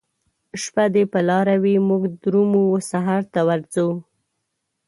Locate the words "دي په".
0.93-1.19